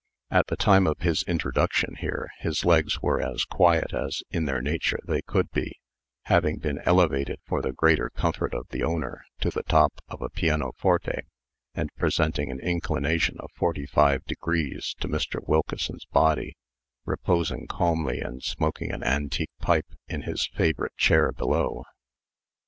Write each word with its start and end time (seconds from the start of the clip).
At 0.31 0.47
the 0.47 0.55
time 0.55 0.87
of 0.87 1.01
his 1.01 1.21
introduction 1.27 1.93
here, 1.93 2.29
his 2.39 2.65
legs 2.65 3.03
were 3.03 3.21
as 3.21 3.45
quiet 3.45 3.93
as 3.93 4.23
in 4.31 4.45
their 4.45 4.59
nature 4.59 4.97
they 5.07 5.21
could 5.21 5.51
be, 5.51 5.79
having 6.23 6.57
been 6.57 6.81
elevated, 6.85 7.37
for 7.45 7.61
the 7.61 7.71
greater 7.71 8.09
comfort 8.09 8.55
of 8.55 8.67
the 8.69 8.81
owner, 8.81 9.23
to 9.41 9.51
the 9.51 9.61
top 9.61 9.93
of 10.07 10.23
a 10.23 10.29
pianoforte, 10.29 11.21
and 11.75 11.91
presenting 11.99 12.49
an 12.49 12.59
inclination 12.61 13.37
of 13.41 13.51
forty 13.51 13.85
five 13.85 14.25
degrees 14.25 14.95
to 15.01 15.07
Mr. 15.07 15.39
Wilkeson's 15.47 16.05
body, 16.05 16.57
reposing 17.05 17.67
calmly 17.67 18.21
and 18.21 18.41
smoking 18.41 18.91
an 18.91 19.03
antique 19.03 19.51
pipe 19.59 19.93
in 20.07 20.23
his 20.23 20.47
favorite 20.55 20.97
chair 20.97 21.31
below. 21.31 21.83